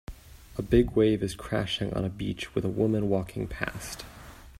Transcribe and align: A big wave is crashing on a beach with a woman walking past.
A 0.57 0.63
big 0.63 0.93
wave 0.95 1.21
is 1.21 1.35
crashing 1.35 1.93
on 1.93 2.03
a 2.03 2.09
beach 2.09 2.55
with 2.55 2.65
a 2.65 2.69
woman 2.69 3.07
walking 3.07 3.45
past. 3.47 4.03